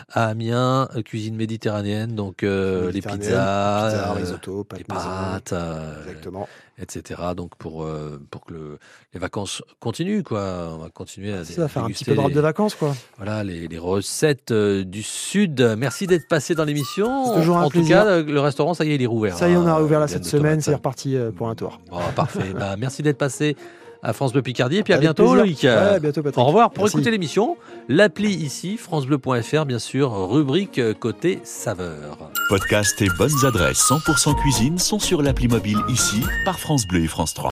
[0.09, 5.53] à Amiens euh, cuisine méditerranéenne donc euh, les pizzas, pizza, euh, risotto, pâtes les pâtes
[6.07, 6.47] Exactement.
[6.79, 7.87] etc donc pour
[8.31, 8.79] pour que le-
[9.13, 12.19] les vacances continuent quoi on va continuer à Ça va faire un petit peu de
[12.19, 12.95] robe les- de vacances, quoi.
[13.17, 17.85] voilà les, les recettes du sud merci d'être passé dans l'émission toujours un en tout
[17.87, 19.75] cas le restaurant ça y est il est rouvert Ça y est, on a hein,
[19.75, 20.61] réouvert là cette semaine.
[20.61, 21.79] C'est reparti pour un tour.
[21.91, 23.55] Bon, parfait bah, merci d'être passé
[24.05, 25.39] à France Bleu Picardie et puis à Avec bientôt plaisir.
[25.39, 26.37] Loïc Ouais, à bientôt, Patrick.
[26.37, 26.97] au revoir pour Merci.
[26.97, 27.57] écouter l'émission
[27.89, 34.99] l'appli ici francebleu.fr bien sûr rubrique côté saveur Podcast et bonnes adresses 100% cuisine sont
[34.99, 37.43] sur l'appli mobile ici par France Bleu et France 3.